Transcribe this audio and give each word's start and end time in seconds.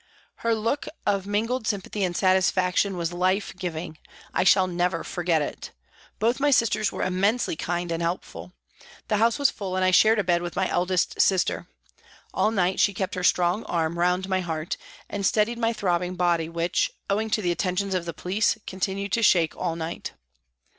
Her 0.37 0.55
look 0.55 0.87
of 1.05 1.27
mingled 1.27 1.67
sympathy 1.67 2.03
and 2.03 2.17
satisfaction 2.17 2.97
was 2.97 3.13
life 3.13 3.53
giving, 3.55 3.99
I 4.33 4.43
shall 4.43 4.65
never 4.65 5.03
forget 5.03 5.43
it. 5.43 5.73
Both 6.17 6.39
my 6.39 6.49
sisters 6.49 6.91
were 6.91 7.03
immensely 7.03 7.55
kind 7.55 7.91
and 7.91 8.01
helpful. 8.01 8.51
The 9.09 9.17
house 9.17 9.37
was 9.37 9.51
full, 9.51 9.75
and 9.75 9.85
I 9.85 9.91
shared 9.91 10.17
a 10.17 10.23
bed 10.23 10.41
with 10.41 10.55
my 10.55 10.67
eldest 10.67 11.21
sister. 11.21 11.67
All 12.33 12.49
night 12.49 12.79
she 12.79 12.95
kept 12.95 13.13
her 13.13 13.23
strong 13.23 13.63
arm 13.65 13.99
round 13.99 14.27
my 14.27 14.39
heart 14.39 14.75
and 15.07 15.23
steadied 15.23 15.59
my 15.59 15.71
throbbing 15.71 16.15
body 16.15 16.49
which, 16.49 16.89
owing 17.07 17.29
to 17.29 17.41
the 17.43 17.51
attentions 17.51 17.93
of 17.93 18.05
the 18.05 18.11
police, 18.15 18.57
continued 18.65 19.11
to 19.11 19.21
shake 19.21 19.55
all 19.55 19.75
night. 19.75 20.13